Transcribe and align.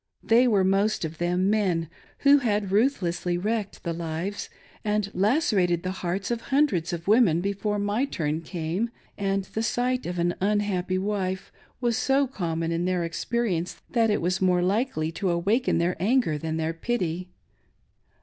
They 0.23 0.47
were 0.47 0.63
most' 0.63 1.05
of 1.05 1.19
them 1.19 1.51
men 1.51 1.87
who 2.25 2.39
had 2.39 2.71
ruthlessly 2.71 3.37
wrecked 3.37 3.83
the 3.83 3.93
lives 3.93 4.49
and 4.83 5.11
lacerated 5.13 5.83
the 5.83 5.91
hearts 6.01 6.31
of 6.31 6.41
hun 6.49 6.65
dreds 6.65 6.91
of 6.91 7.07
women 7.07 7.39
before 7.39 7.77
my 7.77 8.05
turn 8.05 8.41
came, 8.41 8.89
and 9.15 9.43
the 9.43 9.61
sight 9.61 10.07
of 10.07 10.17
an 10.17 10.33
unhappy 10.41 10.97
wife 10.97 11.51
was 11.79 11.97
so 11.97 12.25
common 12.25 12.71
in 12.71 12.85
their 12.85 13.03
experience 13.03 13.79
that 13.91 14.09
it 14.09 14.21
was 14.23 14.41
more 14.41 14.63
likely 14.63 15.11
to 15.11 15.29
awaken 15.29 15.77
their 15.77 15.95
anger 15.99 16.35
than 16.35 16.57
their 16.57 16.73
pity. 16.73 17.29